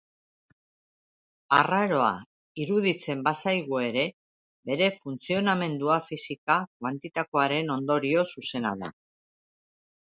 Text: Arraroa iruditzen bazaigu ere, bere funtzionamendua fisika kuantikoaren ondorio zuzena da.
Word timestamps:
Arraroa 1.57 2.13
iruditzen 2.63 3.21
bazaigu 3.29 3.83
ere, 3.89 4.07
bere 4.71 4.89
funtzionamendua 4.97 5.99
fisika 6.09 6.61
kuantikoaren 6.73 7.73
ondorio 7.79 8.27
zuzena 8.35 8.77
da. 8.85 8.95